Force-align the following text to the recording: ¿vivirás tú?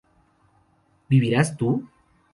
¿vivirás 1.09 1.55
tú? 1.57 1.87